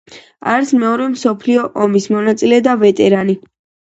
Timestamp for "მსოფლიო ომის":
1.11-2.07